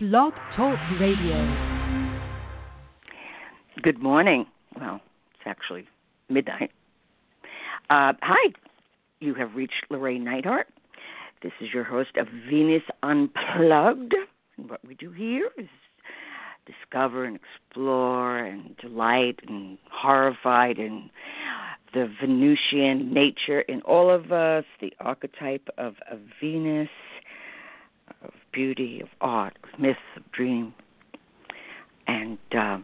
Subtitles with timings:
[0.00, 1.88] Blog Talk Radio.
[3.82, 4.46] Good morning.
[4.78, 5.00] Well,
[5.34, 5.86] it's actually
[6.28, 6.70] midnight.
[7.90, 8.52] Uh, hi,
[9.20, 10.64] you have reached Llorraine Neithardt.
[11.42, 14.14] This is your host of Venus Unplugged.
[14.56, 15.68] And what we do here is
[16.66, 21.10] discover and explore and delight and horrified in
[21.92, 26.88] the Venusian nature in all of us, the archetype of, of Venus,
[28.22, 30.74] of beauty, of art, of myth, of dream.
[32.06, 32.78] And uh,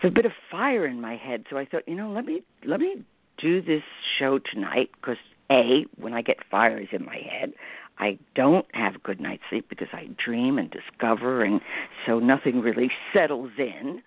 [0.00, 2.42] have a bit of fire in my head, so I thought, you know, let me
[2.64, 3.04] let me
[3.38, 3.82] do this
[4.18, 5.16] show tonight because
[5.50, 7.52] a when I get fires in my head,
[7.98, 11.60] I don't have good night's sleep because I dream and discover, and
[12.06, 14.02] so nothing really settles in.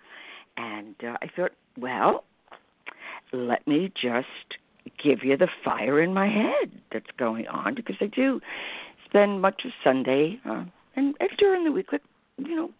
[0.56, 2.24] And uh, I thought, well,
[3.32, 4.26] let me just
[5.02, 8.40] give you the fire in my head that's going on because I do
[9.12, 10.64] spend much of Sunday uh,
[10.96, 12.02] and, and during the week, like,
[12.38, 12.70] you know,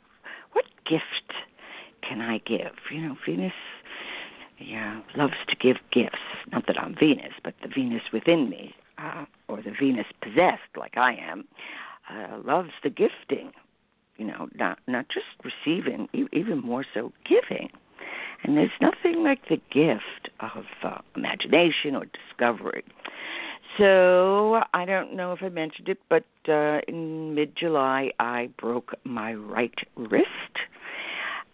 [0.52, 1.34] what gift
[2.00, 2.72] can I give?
[2.91, 3.52] You know, Venus
[4.58, 6.16] yeah, loves to give gifts.
[6.50, 10.97] Not that I'm Venus, but the Venus within me, uh, or the Venus possessed, like
[10.97, 11.44] I am,
[12.10, 13.53] uh, loves the gifting.
[14.16, 17.70] You know, not not just receiving, even more so giving.
[18.44, 22.84] And there's nothing like the gift of uh, imagination or discovery.
[23.78, 28.92] So I don't know if I mentioned it, but uh, in mid July I broke
[29.05, 30.28] my right wrist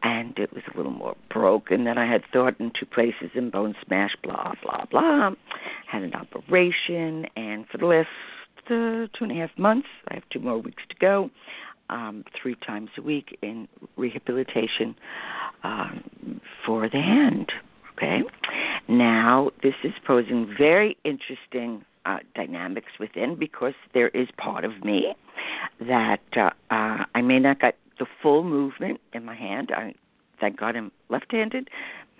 [0.03, 3.51] and it was a little more broken than I had thought in two places and
[3.51, 5.31] bone smash, blah, blah, blah.
[5.91, 8.09] Had an operation, and for the last
[8.67, 11.31] uh, two and a half months, I have two more weeks to go,
[11.91, 14.95] um, three times a week in rehabilitation
[15.65, 17.51] um, for the hand.
[17.97, 18.21] Okay?
[18.89, 25.15] Now, this is posing very interesting uh, dynamics within because there is part of me
[25.81, 29.73] that uh, uh, I may not get the full movement in my hand.
[29.75, 29.95] I
[30.41, 31.69] thank God I'm left-handed.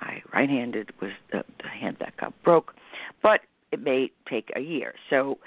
[0.01, 2.75] My right-handed was the, the hand that got broke,
[3.23, 3.41] but
[3.73, 4.95] it may take a year.
[5.11, 5.39] So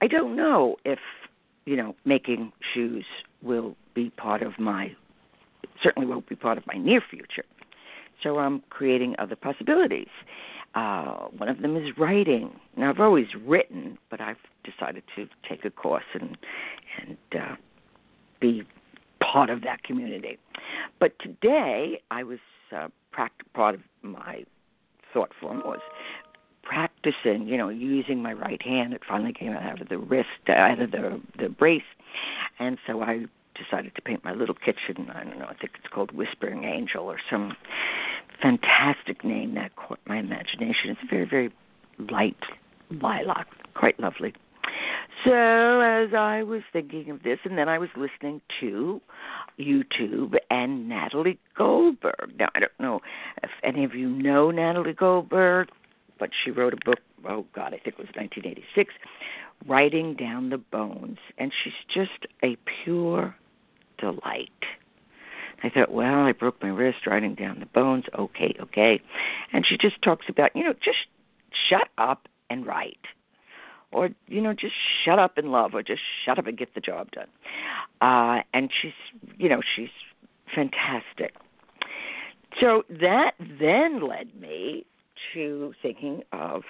[0.00, 0.98] I don't know if
[1.64, 3.06] you know making shoes
[3.42, 4.94] will be part of my
[5.82, 7.44] certainly won't be part of my near future.
[8.22, 10.08] So I'm creating other possibilities.
[10.74, 12.58] Uh, one of them is writing.
[12.76, 16.36] Now I've always written, but I've decided to take a course and
[17.00, 17.56] and uh,
[18.40, 18.64] be
[19.20, 20.38] part of that community.
[20.98, 22.38] But today, I was
[22.74, 24.44] uh, pract- part of my
[25.12, 25.80] thought form was
[26.62, 28.94] practicing, you know, using my right hand.
[28.94, 31.82] It finally came out of the wrist, out of the the brace,
[32.58, 35.10] and so I decided to paint my little kitchen.
[35.14, 35.46] I don't know.
[35.46, 37.56] I think it's called Whispering Angel or some
[38.40, 40.90] fantastic name that caught my imagination.
[40.90, 41.50] It's very very
[42.10, 42.36] light
[42.90, 44.34] lilac, quite lovely.
[45.24, 49.00] So as I was thinking of this, and then I was listening to
[49.58, 52.34] YouTube and Natalie Goldberg.
[52.38, 53.00] Now I don't know
[53.42, 55.68] if any of you know Natalie Goldberg,
[56.18, 56.98] but she wrote a book.
[57.26, 58.92] Oh God, I think it was 1986,
[59.66, 63.34] writing down the bones, and she's just a pure
[63.98, 64.50] delight.
[65.64, 68.04] I thought, well, I broke my wrist writing down the bones.
[68.16, 69.00] Okay, okay.
[69.52, 70.98] And she just talks about, you know, just
[71.68, 72.98] shut up and write
[73.94, 76.80] or you know just shut up and love or just shut up and get the
[76.80, 77.28] job done
[78.02, 78.92] uh and she's
[79.38, 79.88] you know she's
[80.54, 81.34] fantastic
[82.60, 84.84] so that then led me
[85.32, 86.62] to thinking of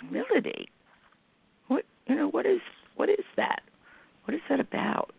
[0.00, 0.68] humility
[1.68, 2.60] what you know what is
[2.96, 3.62] what is that
[4.24, 5.12] what is that about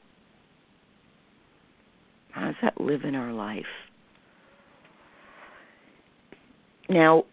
[2.32, 3.66] how does that live in our life
[6.92, 7.24] now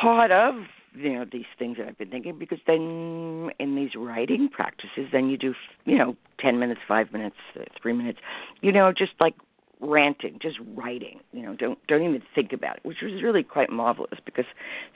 [0.00, 0.54] part of
[0.94, 5.28] you know these things that I've been thinking because then in these writing practices then
[5.28, 8.18] you do you know 10 minutes 5 minutes uh, 3 minutes
[8.62, 9.34] you know just like
[9.80, 13.68] ranting just writing you know don't don't even think about it which was really quite
[13.68, 14.46] marvelous because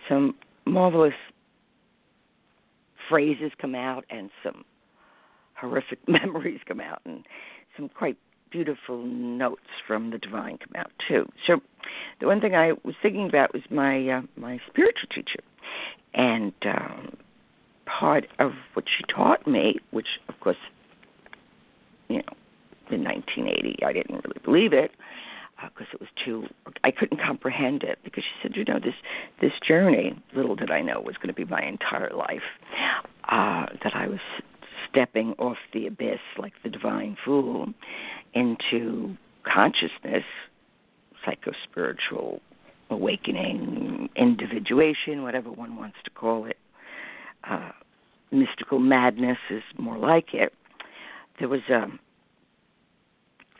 [0.08, 0.34] some
[0.64, 1.14] marvelous
[3.08, 4.64] phrases come out and some
[5.54, 7.26] horrific memories come out and
[7.76, 8.16] some quite
[8.50, 11.26] beautiful notes from the divine come out too.
[11.46, 11.60] So
[12.20, 15.42] the one thing I was thinking about was my uh, my spiritual teacher,
[16.14, 17.16] and um,
[17.86, 20.56] part of what she taught me, which of course,
[22.08, 22.34] you know,
[22.90, 24.92] in 1980 I didn't really believe it
[25.62, 26.46] because uh, it was too
[26.84, 28.94] I couldn't comprehend it because she said, you know, this
[29.40, 32.42] this journey, little did I know, was going to be my entire life.
[33.28, 34.18] Uh, that I was
[34.90, 37.68] stepping off the abyss like the divine fool
[38.34, 40.24] into consciousness,
[41.26, 42.40] psychospiritual
[42.90, 46.56] awakening, individuation, whatever one wants to call it.
[47.48, 47.70] Uh,
[48.32, 50.52] mystical madness is more like it.
[51.38, 51.86] There was a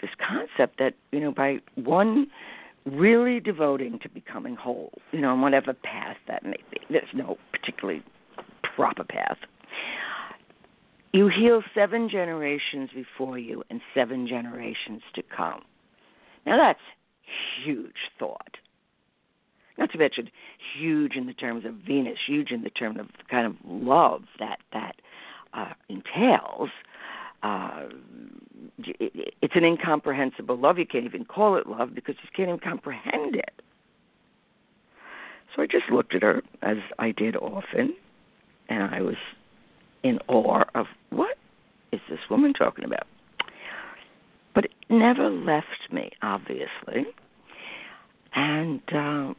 [0.00, 2.26] this concept that you know by one
[2.86, 6.80] really devoting to becoming whole, you know, on whatever path that may be.
[6.88, 8.02] There's no particularly
[8.74, 9.36] proper path.
[11.12, 15.62] You heal seven generations before you and seven generations to come.
[16.46, 16.80] Now that's
[17.64, 18.56] huge thought.
[19.76, 20.30] Not to mention
[20.78, 24.22] huge in the terms of Venus, huge in the terms of the kind of love
[24.38, 24.96] that that
[25.54, 26.68] uh, entails.
[27.42, 27.86] Uh,
[28.78, 30.78] it's an incomprehensible love.
[30.78, 33.62] You can't even call it love because you can't even comprehend it.
[35.56, 37.94] So I just looked at her as I did often,
[38.68, 39.16] and I was
[40.02, 41.36] in awe of what
[41.92, 43.06] is this woman talking about?
[44.54, 47.06] But it never left me, obviously.
[48.34, 49.34] And uh,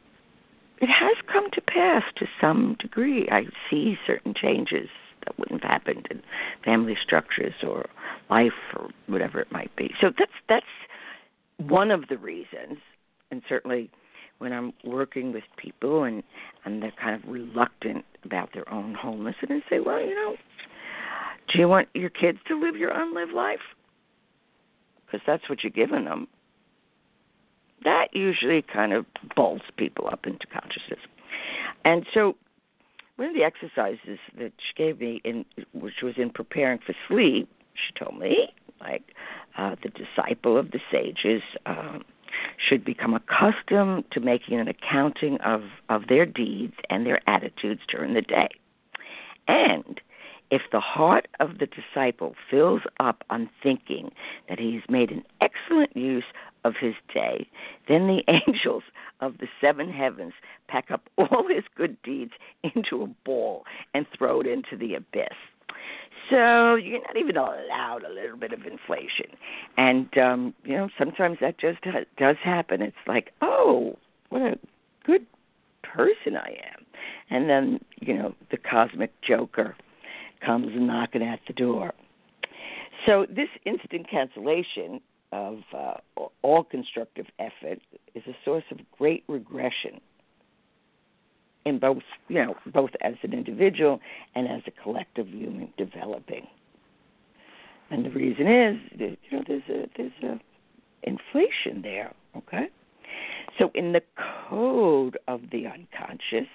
[0.80, 3.28] it has come to pass to some degree.
[3.30, 4.88] I see certain changes
[5.24, 6.22] that wouldn't have happened in
[6.64, 7.88] family structures or
[8.30, 9.94] life or whatever it might be.
[10.00, 10.66] So that's that's
[11.58, 12.78] one of the reasons,
[13.30, 13.90] and certainly
[14.42, 16.24] when I'm working with people and
[16.64, 20.34] and they're kind of reluctant about their own wholeness, and I say, well, you know,
[21.52, 23.60] do you want your kids to live your unlived life?
[25.06, 26.26] Because that's what you're giving them.
[27.84, 29.06] That usually kind of
[29.36, 31.00] bolts people up into consciousness.
[31.84, 32.36] And so
[33.16, 37.48] one of the exercises that she gave me in which was in preparing for sleep
[37.74, 38.48] she told me
[38.80, 39.02] like
[39.56, 42.02] uh the disciple of the sages um
[42.56, 48.14] should become accustomed to making an accounting of of their deeds and their attitudes during
[48.14, 48.48] the day
[49.48, 50.00] and
[50.52, 54.12] if the heart of the disciple fills up on thinking
[54.50, 56.26] that he has made an excellent use
[56.64, 57.48] of his day,
[57.88, 58.82] then the angels
[59.20, 60.34] of the seven heavens
[60.68, 62.32] pack up all his good deeds
[62.62, 63.64] into a ball
[63.94, 65.36] and throw it into the abyss.
[66.30, 69.36] So you're not even allowed a little bit of inflation,
[69.76, 72.80] and um, you know sometimes that just ha- does happen.
[72.80, 73.98] It's like, oh,
[74.30, 74.58] what a
[75.04, 75.26] good
[75.82, 76.86] person I am,
[77.30, 79.76] and then you know the cosmic joker
[80.44, 81.92] comes knocking at the door.
[83.06, 85.00] So this instant cancellation
[85.32, 85.94] of uh,
[86.42, 87.80] all constructive effort
[88.14, 90.00] is a source of great regression
[91.64, 94.00] in both, you know, both as an individual
[94.34, 96.46] and as a collective human developing.
[97.90, 100.40] And the reason is, you know, there's a there's a
[101.02, 102.12] inflation there.
[102.36, 102.68] Okay,
[103.58, 104.02] so in the
[104.48, 106.48] code of the unconscious,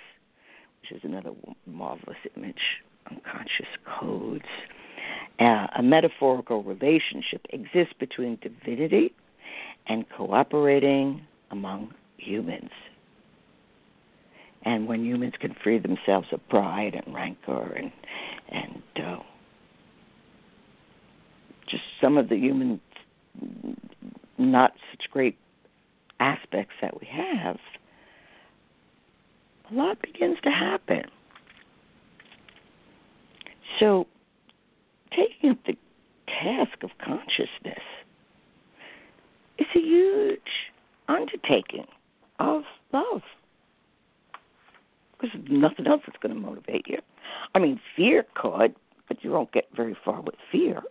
[0.81, 1.31] which is another
[1.65, 3.67] marvelous image unconscious
[3.99, 4.45] codes.
[5.39, 9.13] Uh, a metaphorical relationship exists between divinity
[9.87, 11.21] and cooperating
[11.51, 12.71] among humans.
[14.67, 17.89] And when humans can free themselves of pride and rancor and
[18.49, 19.19] and uh,
[21.69, 22.81] just some of the human
[24.37, 25.37] not such great
[26.19, 27.57] aspects that we have,
[29.71, 31.03] a lot begins to happen.
[33.79, 34.05] So,
[35.11, 35.77] taking up the
[36.27, 37.85] task of consciousness
[39.59, 40.41] is a huge
[41.07, 41.87] undertaking
[42.39, 43.21] of love.
[45.33, 46.99] Because nothing else is going to motivate you.
[47.55, 48.75] I mean, fear could,
[49.07, 50.81] but you won't get very far with fear.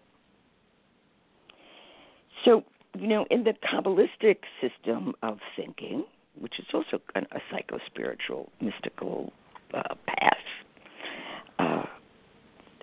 [2.44, 2.65] So,
[2.99, 6.05] you know, in the Kabbalistic system of thinking,
[6.38, 9.33] which is also a psycho spiritual, mystical
[9.75, 10.37] uh, path,
[11.59, 11.85] uh,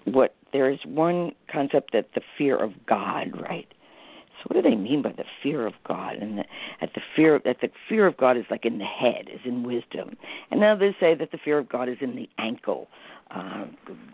[0.05, 3.67] what there is one concept that the fear of God, right?
[4.43, 6.17] So what do they mean by the fear of God?
[6.17, 6.43] And the,
[6.81, 9.63] at the fear that the fear of God is like in the head, is in
[9.63, 10.17] wisdom.
[10.51, 12.87] And they say that the fear of God is in the ankle,
[13.31, 13.65] uh,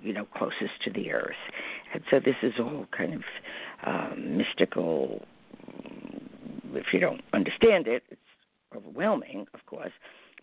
[0.03, 1.31] you know, closest to the earth.
[1.93, 3.23] And so this is all kind of
[3.85, 5.25] um, mystical.
[6.73, 8.21] If you don't understand it, it's
[8.75, 9.93] overwhelming, of course.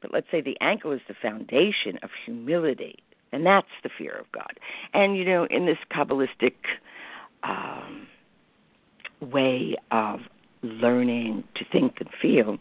[0.02, 2.98] But let's say the ankle is the foundation of humility
[3.32, 4.58] and that's the fear of God.
[4.94, 6.54] And you know, in this Kabbalistic
[7.42, 7.75] um,
[9.32, 10.20] way of
[10.62, 12.58] learning to think and feel,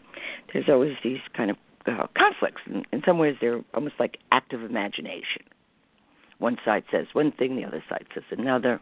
[0.52, 1.56] there's always these kind of
[1.86, 2.62] uh, conflicts.
[2.66, 5.42] In, in some ways, they're almost like active imagination.
[6.38, 8.80] One side says one thing, the other side says another.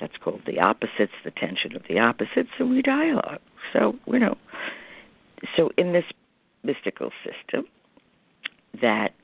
[0.00, 3.40] That's called the opposites, the tension of the opposites, and we dialogue.
[3.72, 4.36] So, you know,
[5.56, 6.04] so in this
[6.62, 7.64] mystical system,
[8.80, 9.14] that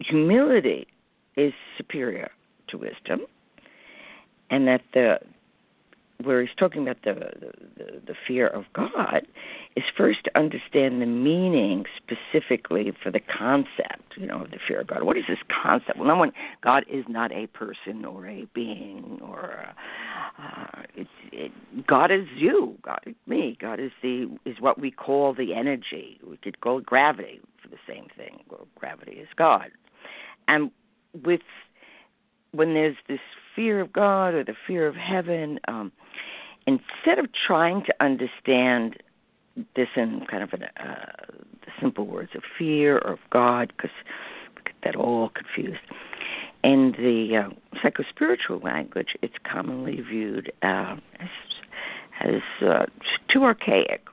[0.00, 0.86] humility
[1.36, 2.30] is superior
[2.68, 3.20] to wisdom,
[4.50, 5.20] and that the
[6.22, 7.14] where he's talking about the,
[7.76, 9.26] the, the fear of God
[9.76, 14.80] is first to understand the meaning specifically for the concept, you know, of the fear
[14.80, 15.02] of God.
[15.02, 15.98] What is this concept?
[15.98, 19.74] Well, no one, God is not a person or a being or a,
[20.42, 21.52] uh, it's, it,
[21.86, 26.18] God is you, God is me, God is the is what we call the energy.
[26.26, 28.42] We could call it gravity for the same thing.
[28.50, 29.70] Well, gravity is God,
[30.48, 30.70] and
[31.24, 31.40] with
[32.52, 33.20] when there's this
[33.54, 35.92] fear of God or the fear of heaven, um,
[36.66, 38.96] instead of trying to understand
[39.76, 41.06] this in kind of an, uh,
[41.64, 43.90] the simple words of fear or of God, because
[44.56, 45.80] we get that all confused.
[46.62, 51.28] In the uh, psychospiritual language, it's commonly viewed uh, as
[52.20, 52.84] as uh,
[53.28, 54.04] too archaic.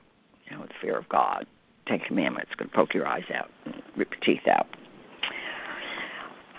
[0.46, 1.46] You know, the fear of God,
[1.86, 4.66] Ten Commandments, going to poke your eyes out, and rip your teeth out.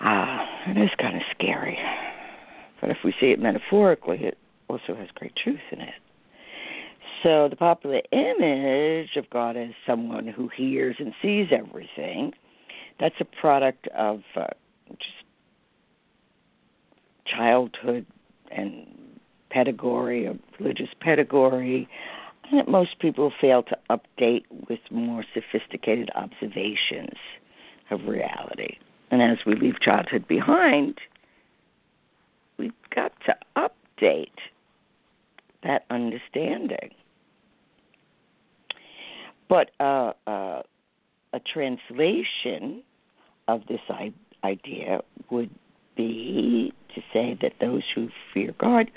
[0.03, 1.77] Uh, it is kind of scary.
[2.81, 4.37] But if we see it metaphorically, it
[4.69, 5.93] also has great truth in it.
[7.23, 12.31] So the popular image of God as someone who hears and sees everything,
[12.99, 14.47] that's a product of uh,
[14.89, 15.25] just
[17.25, 18.05] childhood
[18.51, 18.87] and
[19.49, 21.89] pedagogy, of religious pedagogy,
[22.53, 27.17] that most people fail to update with more sophisticated observations
[27.91, 28.77] of reality.
[29.11, 30.99] And as we leave childhood behind,
[32.57, 34.27] we've got to update
[35.63, 36.91] that understanding.
[39.49, 40.61] But uh, uh,
[41.33, 42.83] a translation
[43.47, 43.81] of this
[44.43, 45.01] idea
[45.31, 45.49] would
[45.97, 48.91] be to say that those who fear God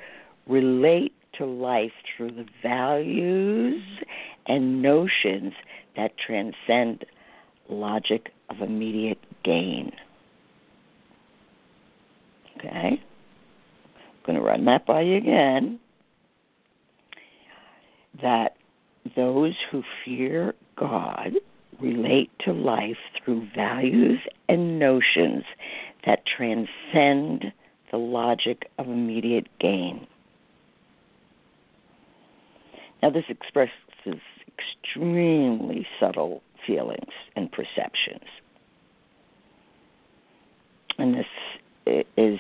[0.47, 3.83] relate to life through the values
[4.47, 5.55] and notions
[5.97, 7.05] that transcend
[7.69, 9.93] logic of immediate gain.
[12.59, 13.01] Okay?
[13.01, 15.81] I'm going to run that by you again.
[18.21, 18.57] That
[19.17, 21.33] those who fear God
[21.81, 25.45] relate to life through values and notions
[26.07, 27.53] that transcend
[27.91, 30.07] the logic of immediate gain.
[33.03, 33.73] Now, this expresses
[34.47, 38.29] extremely subtle feelings and perceptions.
[41.03, 42.39] And this is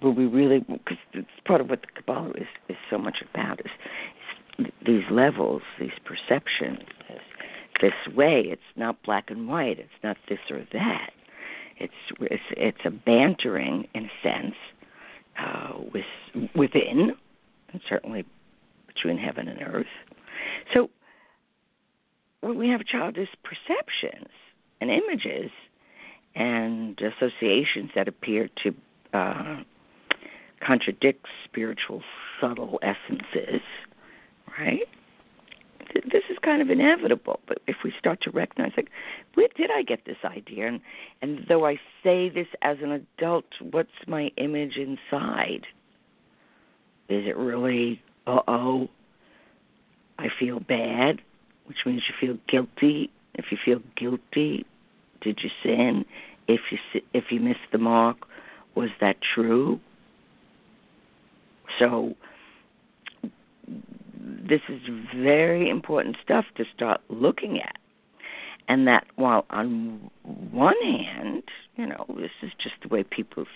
[0.00, 3.60] will we really because it's part of what the Kabbalah is, is so much about
[3.60, 3.70] is,
[4.58, 6.78] is these levels, these perceptions,
[7.10, 7.20] this,
[7.82, 8.40] this way.
[8.46, 9.78] It's not black and white.
[9.78, 11.10] It's not this or that.
[11.76, 14.54] It's it's, it's a bantering in a sense
[15.38, 16.06] uh, with
[16.54, 17.12] within,
[17.70, 18.24] and certainly
[18.86, 19.86] between heaven and earth.
[20.72, 20.88] So
[22.40, 24.30] when we have childish perceptions
[24.80, 25.50] and images
[26.38, 28.72] and associations that appear to
[29.12, 29.56] uh,
[30.64, 32.02] contradict spiritual
[32.40, 33.60] subtle essences,
[34.56, 34.88] right?
[35.94, 38.90] This is kind of inevitable, but if we start to recognize, like,
[39.34, 40.68] where did I get this idea?
[40.68, 40.80] And,
[41.22, 45.66] and though I say this as an adult, what's my image inside?
[47.08, 48.88] Is it really, uh oh,
[50.18, 51.20] I feel bad,
[51.64, 53.10] which means you feel guilty.
[53.34, 54.66] If you feel guilty,
[55.20, 56.04] did you sin?
[56.46, 58.16] If you if you missed the mark,
[58.74, 59.80] was that true?
[61.78, 62.14] So
[64.48, 64.80] this is
[65.14, 67.76] very important stuff to start looking at.
[68.68, 71.44] And that while on one hand,
[71.76, 73.46] you know, this is just the way people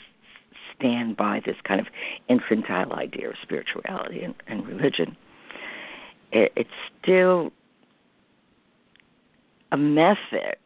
[0.75, 1.87] stand by this kind of
[2.29, 5.17] infantile idea of spirituality and, and religion,
[6.31, 6.71] it, it's
[7.03, 7.53] still
[9.71, 10.57] a method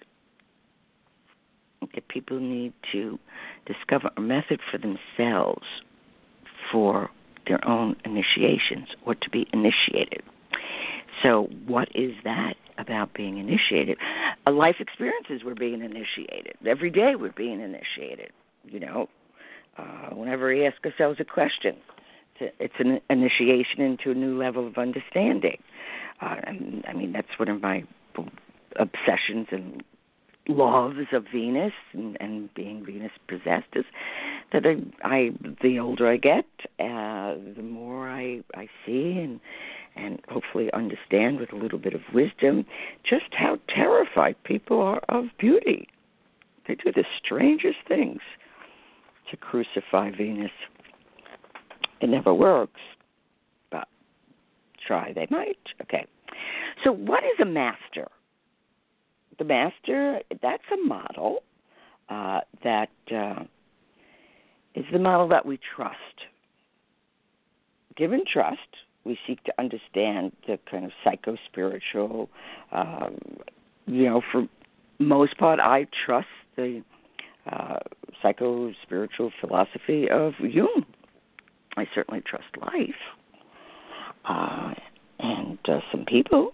[1.95, 3.19] that people need to
[3.67, 5.67] discover a method for themselves
[6.71, 7.11] for
[7.47, 10.23] their own initiations or to be initiated.
[11.23, 13.99] So, what is that about being initiated?
[14.47, 16.55] A life experiences we're being initiated.
[16.67, 18.33] Every day we're being initiated.
[18.65, 19.09] You know,
[19.79, 21.77] uh, whenever we ask ourselves a question,
[22.41, 25.63] it's an initiation into a new level of understanding.
[26.21, 26.37] Uh,
[26.87, 27.85] I mean, that's one of my
[28.77, 29.83] obsessions and
[30.49, 33.85] loves of Venus and, and being Venus possessed is
[34.53, 34.77] that I,
[35.07, 35.31] I
[35.63, 36.47] the older I get,
[36.79, 39.41] uh, the more I I see and
[39.97, 42.67] and hopefully understand with a little bit of wisdom
[43.09, 45.89] just how terrified people are of beauty.
[46.69, 48.21] They do the strangest things
[49.31, 50.51] to crucify Venus.
[52.01, 52.81] It never works,
[53.71, 53.89] but
[54.87, 55.59] try they might.
[55.83, 56.07] Okay.
[56.85, 58.09] So, what is a master?
[59.39, 61.43] The master, that's a model
[62.09, 63.45] uh, that uh,
[64.75, 65.97] is the model that we trust.
[67.97, 68.61] Given trust,
[69.05, 72.29] we seek to understand the kind of psycho spiritual,
[72.73, 73.19] um,
[73.87, 74.47] you know, for
[74.99, 76.27] most part, I trust
[76.57, 76.83] the
[77.51, 77.79] uh,
[78.23, 80.85] psycho spiritual philosophy of Jung.
[81.77, 82.95] I certainly trust life
[84.25, 84.75] uh,
[85.19, 86.53] and uh, some people.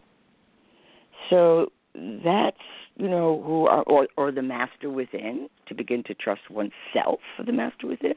[1.30, 2.56] So that's
[2.96, 7.44] you know who are or, or the master within to begin to trust oneself for
[7.44, 8.14] the master within.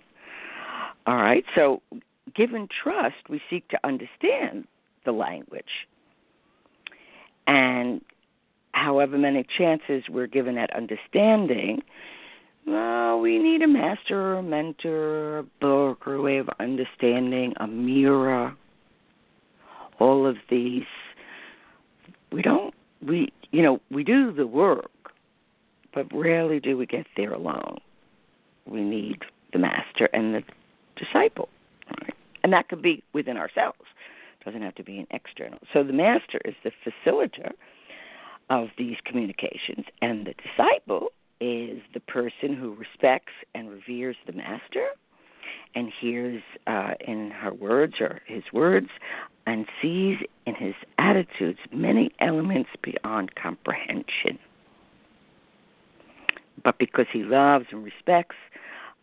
[1.06, 1.44] All right.
[1.56, 1.82] So
[2.36, 4.68] given trust, we seek to understand
[5.06, 5.88] the language.
[7.48, 8.02] And
[8.72, 11.82] however many chances we're given at understanding,
[12.66, 17.68] well, we need a master a mentor, a book or a way of understanding, a
[17.68, 18.56] mirror.
[20.00, 20.84] All of these,
[22.32, 22.74] we don't,
[23.06, 24.92] we, you know, we do the work,
[25.94, 27.78] but rarely do we get there alone.
[28.68, 29.20] We need
[29.54, 30.44] the master and the
[30.98, 31.48] disciple,
[32.02, 32.14] right?
[32.44, 33.80] and that could be within ourselves.
[34.42, 35.60] It doesn't have to be an external.
[35.72, 37.54] So the master is the facilitator
[38.50, 44.90] of these communications, and the disciple is the person who respects and reveres the master
[45.76, 48.88] and hears uh, in her words or his words
[49.46, 54.40] and sees in his attitudes many elements beyond comprehension.
[56.64, 58.38] But because he loves and respects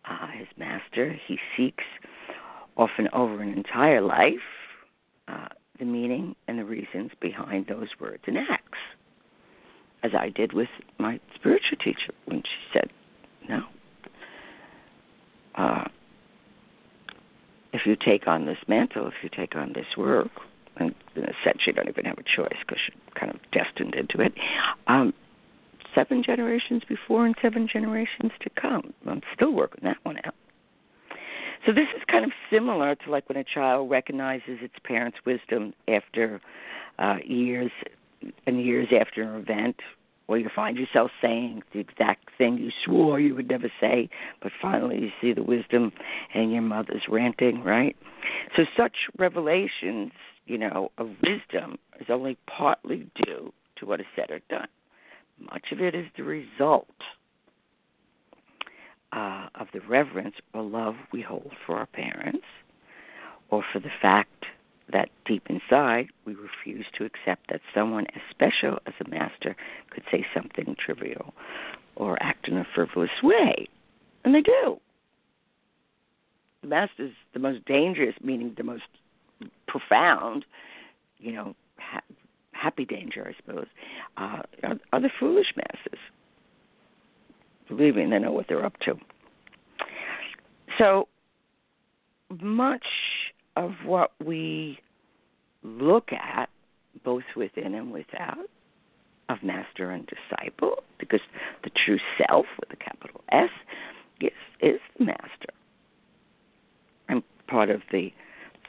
[0.09, 1.83] uh, his master, he seeks,
[2.75, 4.33] often over an entire life,
[5.27, 5.47] uh,
[5.79, 8.79] the meaning and the reasons behind those words and acts
[10.03, 10.67] as I did with
[10.99, 12.91] my spiritual teacher when she said,
[13.47, 13.63] "No,
[15.55, 15.85] uh,
[17.73, 20.31] if you take on this mantle, if you take on this work,
[20.77, 23.95] and in a sense you don't even have a choice because you're kind of destined
[23.95, 24.33] into it.
[24.87, 25.13] Um,
[25.93, 28.93] seven generations before and seven generations to come.
[29.07, 30.33] I'm still working that one out.
[31.65, 35.73] So this is kind of similar to like when a child recognizes its parents' wisdom
[35.87, 36.41] after
[36.99, 37.71] uh, years
[38.45, 39.77] and years after an event,
[40.27, 44.09] or you find yourself saying the exact thing you swore you would never say,
[44.41, 45.91] but finally you see the wisdom
[46.33, 47.95] and your mother's ranting, right?
[48.55, 50.11] So such revelations,
[50.45, 54.67] you know, of wisdom is only partly due to what is said or done.
[55.39, 56.87] Much of it is the result
[59.11, 62.45] uh, of the reverence or love we hold for our parents,
[63.49, 64.45] or for the fact
[64.91, 69.55] that deep inside we refuse to accept that someone as special as a master
[69.89, 71.33] could say something trivial
[71.95, 73.67] or act in a frivolous way.
[74.23, 74.79] And they do.
[76.61, 78.83] The master is the most dangerous, meaning the most
[79.67, 80.45] profound,
[81.19, 82.01] you know, ha-
[82.53, 83.67] happy danger, I suppose,
[84.17, 84.41] uh,
[84.93, 85.99] are, the foolish masses.
[87.67, 88.97] Believe me, they know what they're up to.
[90.77, 91.07] So
[92.41, 92.85] much
[93.55, 94.79] of what we
[95.63, 96.49] look at,
[97.03, 98.49] both within and without,
[99.29, 101.21] of master and disciple, because
[101.63, 103.49] the true self with a capital S
[104.21, 105.49] is, is the master.
[107.09, 108.11] And part of the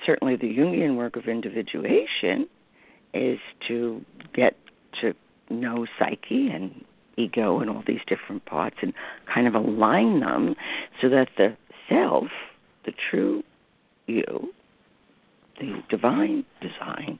[0.04, 2.46] certainly the Jungian work of individuation
[3.14, 4.56] is to get
[5.00, 5.14] to
[5.50, 6.84] know psyche and
[7.16, 8.92] ego and all these different parts and
[9.32, 10.54] kind of align them
[11.00, 11.56] so that the
[11.88, 12.26] self,
[12.84, 13.42] the true
[14.06, 14.52] you,
[15.58, 17.18] the divine design,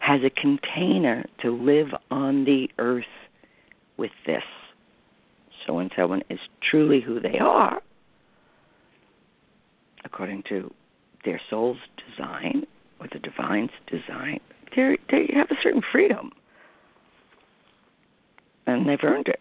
[0.00, 3.04] has a container to live on the earth
[3.96, 4.42] with this.
[5.66, 7.80] So when someone is truly who they are,
[10.04, 10.72] according to
[11.24, 12.66] their soul's design
[13.00, 14.40] or the divine's design,
[14.74, 16.32] they they have a certain freedom,
[18.66, 19.40] and they've earned it.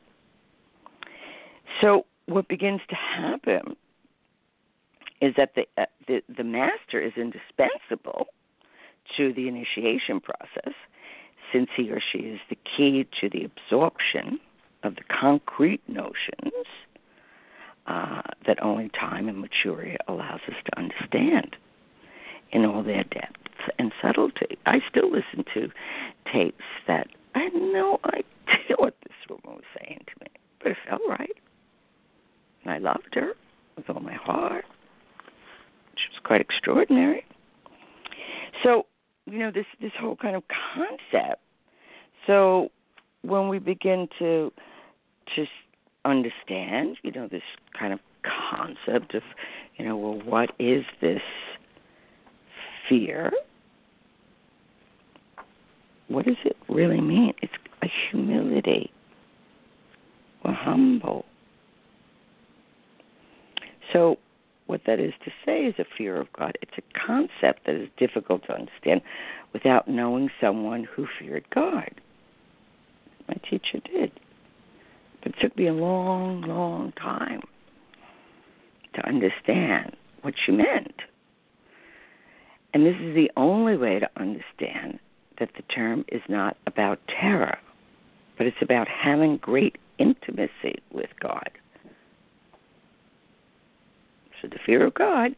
[1.81, 3.75] So what begins to happen
[5.21, 8.27] is that the, uh, the the master is indispensable
[9.17, 10.73] to the initiation process,
[11.51, 14.39] since he or she is the key to the absorption
[14.83, 16.65] of the concrete notions
[17.87, 21.55] uh, that only time and maturity allows us to understand
[22.51, 23.37] in all their depth
[23.77, 24.57] and subtlety.
[24.65, 25.69] I still listen to
[26.31, 30.77] tapes that I had no idea what this woman was saying to me, but it
[30.87, 31.37] felt right.
[32.63, 33.33] And I loved her
[33.75, 34.65] with all my heart
[36.09, 37.25] was quite extraordinary.
[38.63, 38.85] So,
[39.25, 40.43] you know, this this whole kind of
[40.75, 41.41] concept.
[42.27, 42.69] So,
[43.23, 44.51] when we begin to
[45.35, 45.45] to
[46.05, 47.43] understand, you know, this
[47.77, 49.23] kind of concept of,
[49.77, 51.21] you know, well, what is this
[52.89, 53.31] fear?
[56.07, 57.33] What does it really mean?
[57.41, 58.91] It's a humility.
[60.43, 61.25] We're humble.
[63.93, 64.17] So
[64.71, 66.57] what that is to say is a fear of God.
[66.61, 69.01] It's a concept that is difficult to understand
[69.51, 71.91] without knowing someone who feared God.
[73.27, 74.13] My teacher did.
[75.21, 77.41] But it took me a long, long time
[78.95, 80.95] to understand what she meant.
[82.73, 84.99] And this is the only way to understand
[85.37, 87.57] that the term is not about terror,
[88.37, 91.49] but it's about having great intimacy with God.
[94.41, 95.37] So the fear of God is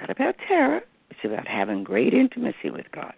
[0.00, 3.12] not about terror, it's about having great intimacy with God.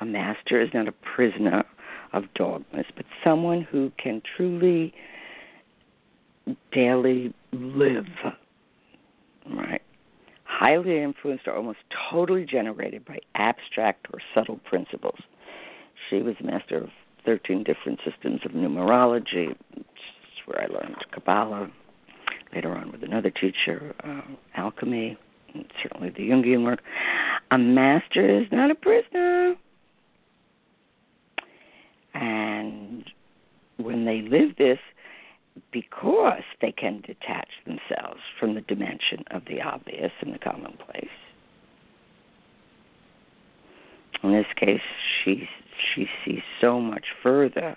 [0.00, 1.64] A master is not a prisoner
[2.12, 4.94] of dogmas, but someone who can truly
[6.72, 8.06] daily live,
[9.50, 9.82] right?
[10.44, 11.78] Highly influenced or almost
[12.10, 15.18] totally generated by abstract or subtle principles.
[16.08, 16.90] She was a master of
[17.24, 19.54] 13 different systems of numerology.
[19.76, 21.70] It's where I learned Kabbalah.
[22.54, 24.22] Later on, with another teacher, uh,
[24.56, 25.18] alchemy,
[25.82, 26.80] certainly the Jungian work.
[27.50, 29.56] A master is not a prisoner.
[32.14, 33.04] And
[33.76, 34.78] when they live this,
[35.72, 41.08] because they can detach themselves from the dimension of the obvious and the commonplace.
[44.22, 44.80] In this case,
[45.24, 45.48] she
[45.94, 47.76] she sees so much further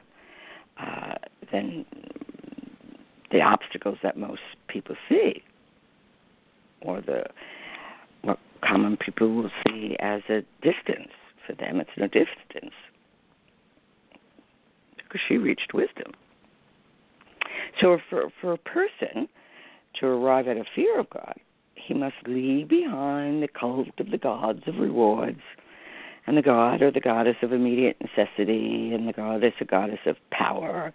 [0.82, 1.16] uh,
[1.52, 1.86] than
[3.32, 5.44] the obstacles that most people see,
[6.82, 7.24] or the
[8.22, 11.12] what common people will see as a distance.
[11.46, 12.76] For them, it's no distance
[14.98, 16.14] because she reached wisdom.
[17.82, 19.28] So, for for a person
[20.00, 21.36] to arrive at a fear of God,
[21.76, 25.42] he must leave behind the cult of the gods of rewards
[26.28, 30.16] and the god or the goddess of immediate necessity, and the goddess or goddess of
[30.32, 30.94] power,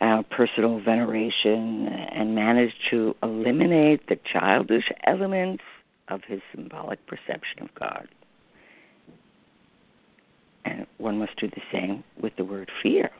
[0.00, 5.62] uh, personal veneration, and manage to eliminate the childish elements
[6.08, 8.08] of his symbolic perception of God.
[10.64, 13.10] And one must do the same with the word fear.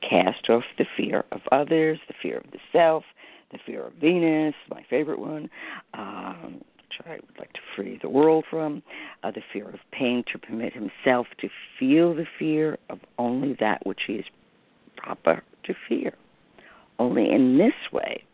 [0.00, 3.04] Cast off the fear of others, the fear of the self,
[3.52, 5.48] the fear of Venus, my favorite one,
[5.94, 8.82] um, which I would like to free the world from,
[9.22, 13.86] uh, the fear of pain, to permit himself to feel the fear of only that
[13.86, 14.26] which he is
[14.96, 16.14] proper to fear.
[16.98, 18.24] Only in this way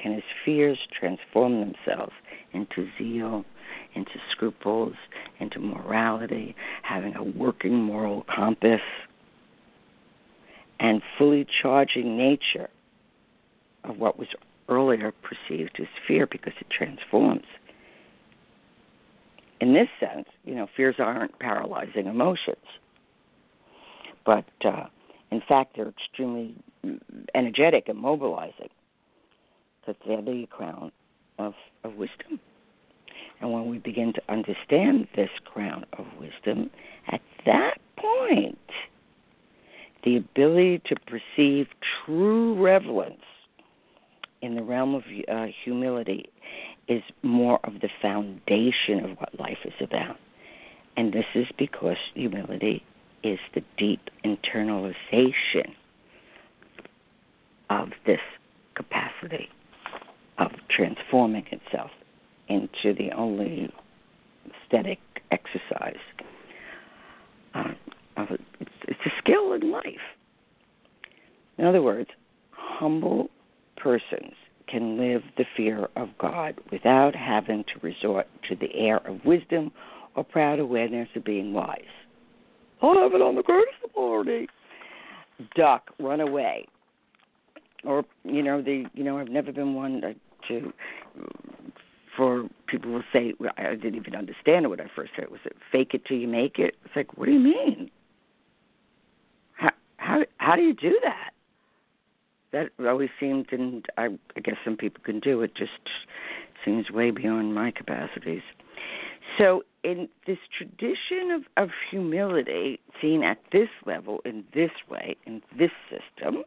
[0.00, 2.12] can his fears transform themselves
[2.52, 3.44] into zeal,
[3.94, 4.94] into scruples,
[5.40, 8.80] into morality, having a working moral compass,
[10.78, 12.68] and fully charging nature
[13.84, 14.28] of what was
[14.68, 17.46] earlier perceived as fear because it transforms
[19.60, 22.56] in this sense, you know, fears aren't paralyzing emotions,
[24.24, 24.86] but uh,
[25.30, 26.54] in fact, they're extremely
[27.34, 28.68] energetic and mobilizing.
[29.80, 30.92] Because they're the crown
[31.38, 32.40] of, of wisdom.
[33.40, 36.70] And when we begin to understand this crown of wisdom,
[37.08, 38.58] at that point,
[40.04, 41.66] the ability to perceive
[42.04, 43.20] true reverence
[44.42, 46.26] in the realm of uh, humility
[46.88, 50.16] is more of the foundation of what life is about.
[50.96, 52.84] And this is because humility
[53.26, 55.74] is the deep internalization
[57.70, 58.20] of this
[58.74, 59.48] capacity
[60.38, 61.90] of transforming itself
[62.48, 63.72] into the only
[64.64, 64.98] aesthetic
[65.30, 65.96] exercise.
[67.54, 67.72] Uh.
[68.18, 69.84] It's, it's a skill in life.
[71.58, 72.08] In other words,
[72.50, 73.28] humble
[73.76, 74.32] persons
[74.68, 79.70] can live the fear of God without having to resort to the air of wisdom
[80.14, 81.80] or proud awareness of being wise.
[82.82, 84.48] I'll have it on the greatest authority.
[85.54, 86.66] Duck, run away.
[87.84, 90.16] Or you know the you know I've never been one
[90.48, 90.72] to
[92.16, 95.30] for people will say I didn't even understand it when I first heard it.
[95.30, 96.74] Was it fake it till you make it?
[96.84, 97.90] It's like what do you mean?
[99.54, 101.32] How how how do you do that?
[102.56, 105.72] that always seemed, and I, I guess some people can do it, just
[106.64, 108.42] seems way beyond my capacities.
[109.38, 115.40] So, in this tradition of, of humility, seen at this level, in this way, in
[115.56, 116.42] this system,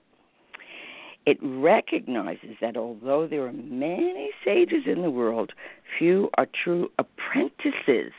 [1.26, 5.54] it recognizes that although there are many sages in the world,
[5.98, 8.12] few are true apprentices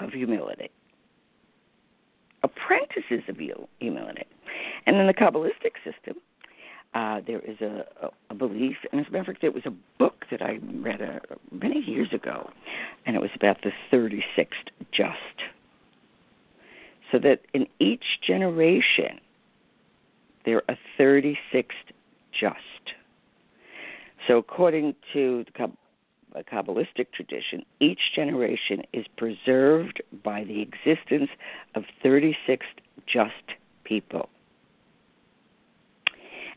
[0.00, 0.68] of humility.
[2.42, 3.36] Apprentices of
[3.78, 4.24] humility.
[4.86, 6.20] And in the Kabbalistic system,
[6.94, 7.84] uh, there is a,
[8.30, 11.00] a, belief, and as a matter of fact, there was a book that I read
[11.00, 12.50] uh, many years ago,
[13.06, 14.48] and it was about the 36th
[14.92, 15.16] just.
[17.12, 19.20] So that in each generation,
[20.44, 21.74] there are 36
[22.32, 22.56] just.
[24.26, 25.70] So, according to the
[26.42, 31.30] Kabbalistic tradition, each generation is preserved by the existence
[31.74, 32.66] of 36
[33.06, 33.32] just
[33.84, 34.28] people.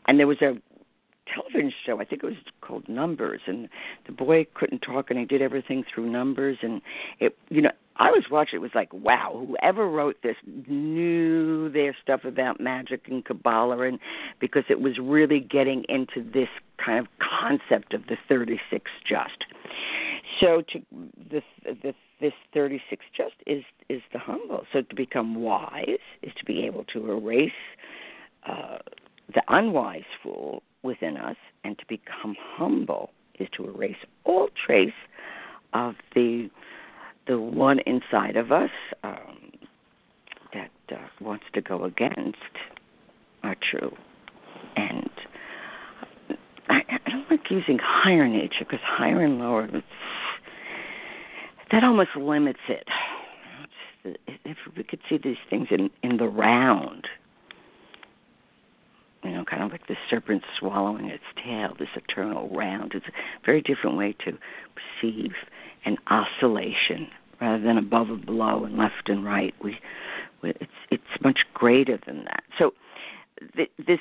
[0.06, 0.54] And there was a
[1.32, 2.00] television show.
[2.00, 3.68] I think it was called Numbers, and
[4.06, 6.58] the boy couldn't talk, and he did everything through numbers.
[6.62, 6.80] And
[7.20, 8.56] it, you know, I was watching.
[8.56, 10.36] It was like, wow, whoever wrote this
[10.66, 13.98] knew their stuff about magic and Kabbalah, and
[14.40, 16.48] because it was really getting into this
[16.84, 19.44] kind of concept of the 36 just.
[20.40, 20.82] So to
[21.30, 24.66] the the this 36 just is is the humble.
[24.72, 27.52] So to become wise is to be able to erase
[28.48, 28.78] uh,
[29.32, 34.92] the unwise fool within us, and to become humble is to erase all trace
[35.72, 36.50] of the
[37.26, 38.70] the one inside of us
[39.02, 39.50] um,
[40.52, 42.36] that uh, wants to go against
[43.42, 43.96] our true.
[44.76, 45.10] And
[46.68, 49.68] I, I don't like using higher nature because higher and lower
[51.72, 52.86] that almost limits it.
[54.44, 57.03] If we could see these things in in the round,
[59.54, 62.92] kind of like the serpent swallowing its tail, this eternal round.
[62.94, 64.36] It's a very different way to
[64.74, 65.32] perceive
[65.84, 67.08] an oscillation
[67.40, 69.54] rather than above and below and left and right.
[69.62, 69.78] We,
[70.42, 72.42] we it's it's much greater than that.
[72.58, 72.74] So
[73.56, 74.00] th- this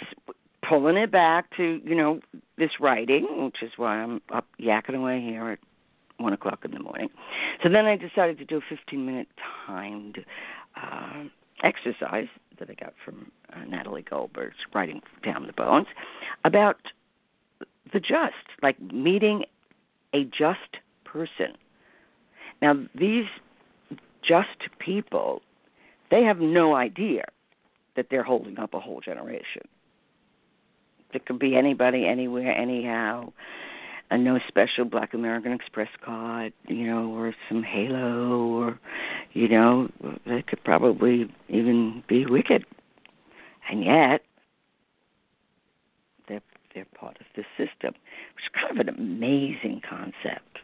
[0.68, 2.20] pulling it back to you know
[2.58, 5.60] this writing, which is why I'm up yakking away here at
[6.18, 7.10] one o'clock in the morning.
[7.62, 9.28] So then I decided to do a 15 minute
[9.68, 10.26] timed
[10.82, 11.24] uh,
[11.64, 12.28] exercise
[12.60, 15.88] that I got from uh, Natalie Goldberg's writing down the bones
[16.44, 16.78] about
[17.92, 19.46] the just, like meeting
[20.14, 21.56] a just person.
[22.62, 23.26] Now these
[24.28, 25.42] just people,
[26.12, 27.26] they have no idea
[27.96, 29.68] that they're holding up a whole generation.
[31.14, 33.32] It could be anybody, anywhere, anyhow
[34.14, 38.80] a no special Black American Express card, you know, or some halo, or
[39.34, 39.90] you know,
[40.28, 42.66] they could probably even be wicked,
[43.70, 44.22] and yet
[46.28, 46.42] they're
[46.74, 47.94] they're part of the system,
[48.36, 50.60] which is kind of an amazing concept.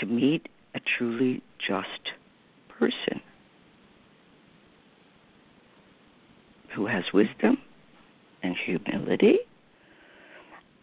[0.00, 2.12] To meet a truly just
[2.78, 3.20] person
[6.74, 7.58] who has wisdom
[8.42, 9.38] and humility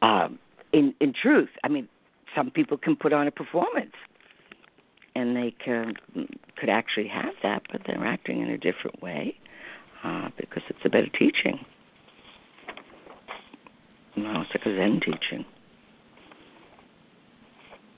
[0.02, 0.38] um,
[0.72, 1.88] in in truth, I mean,
[2.36, 3.96] some people can put on a performance,
[5.16, 5.94] and they can
[6.58, 9.36] could actually have that, but they're acting in a different way
[10.04, 11.60] uh, because it's a better teaching.
[14.18, 15.46] No, it's like a Zen teaching.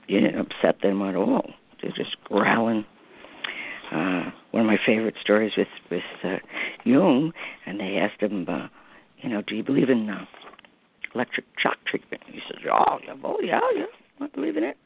[0.08, 1.50] You didn't upset them at all.
[1.82, 2.84] They're just growling.
[3.92, 6.38] Uh, one of my favorite stories with with uh,
[6.84, 7.32] Jung,
[7.66, 8.68] and they asked him, uh,
[9.18, 10.24] you know, do you believe in uh,
[11.14, 12.22] electric shock treatment.
[12.26, 13.84] He says, oh, yeah, oh, yeah, yeah,
[14.20, 14.76] I believe in it.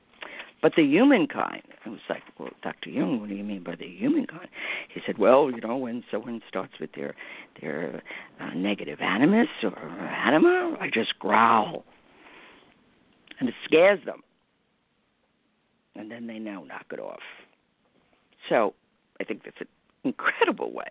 [0.62, 2.88] But the human kind, I was like, well, Dr.
[2.88, 4.48] Jung, what do you mean by the human kind?
[4.94, 7.14] He said, well, you know, when someone starts with their
[7.60, 8.00] their
[8.40, 11.84] uh, negative animus or anima, I just growl,
[13.40, 14.22] and it scares them,
[15.96, 17.18] and then they now knock it off.
[18.48, 18.74] So
[19.20, 19.68] I think that's an
[20.04, 20.88] incredible way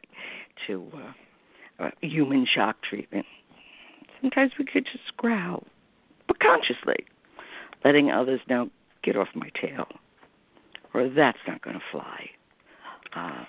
[0.68, 3.26] to uh, uh, human shock treatment.
[4.22, 5.64] Sometimes we could just growl,
[6.28, 7.06] but consciously,
[7.86, 8.70] letting others know,
[9.04, 9.88] get off my tail,
[10.94, 12.30] or that's not going to fly.
[13.16, 13.44] Uh,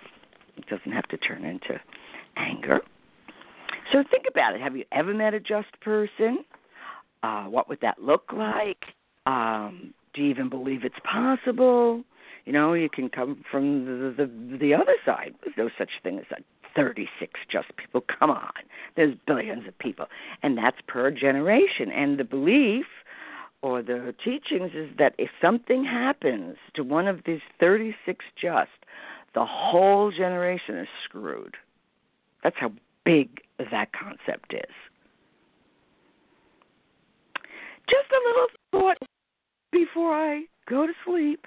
[0.57, 1.81] it doesn't have to turn into
[2.37, 2.81] anger.
[3.93, 4.61] So think about it.
[4.61, 6.45] Have you ever met a just person?
[7.23, 8.85] Uh, what would that look like?
[9.27, 12.03] Um, do you even believe it's possible?
[12.45, 15.35] You know, you can come from the the, the other side.
[15.43, 16.43] There's no such thing as a
[16.75, 18.05] 36 just people.
[18.19, 18.53] Come on.
[18.97, 20.07] There's billions of people.
[20.43, 21.91] And that's per generation.
[21.91, 22.87] And the belief
[23.63, 28.71] or the teachings is that if something happens to one of these 36 just,
[29.35, 31.57] the whole generation is screwed.
[32.43, 32.73] That's how
[33.05, 34.75] big that concept is.
[37.89, 38.99] Just a little thought
[39.71, 41.47] before I go to sleep.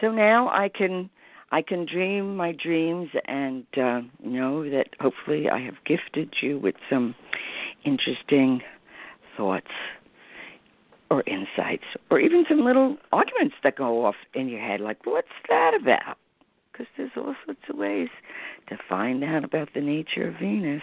[0.00, 1.10] So now I can
[1.50, 6.74] I can dream my dreams and uh, know that hopefully I have gifted you with
[6.90, 7.14] some
[7.84, 8.60] interesting
[9.36, 9.70] thoughts
[11.10, 15.28] or insights or even some little arguments that go off in your head like, what's
[15.48, 16.18] that about?
[16.72, 18.08] Because there's all sorts of ways
[18.68, 20.82] to find out about the nature of Venus.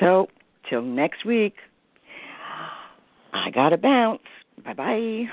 [0.00, 0.28] So,
[0.68, 1.54] till next week,
[3.32, 4.22] I got to bounce.
[4.64, 5.24] Bye bye.